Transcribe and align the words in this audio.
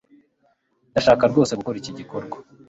ndashaka 0.91 1.23
rwose 1.31 1.51
gukora 1.59 1.75
iki 1.81 1.91
gikorwa 1.99 2.37